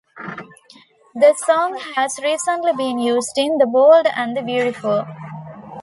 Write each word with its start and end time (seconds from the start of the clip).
The 1.13 1.35
song 1.45 1.77
has 1.95 2.19
recently 2.23 2.71
been 2.75 2.97
used 2.97 3.33
in 3.37 3.59
"The 3.59 3.67
Bold 3.67 4.07
and 4.15 4.35
the 4.35 4.41
Beautiful". 4.41 5.05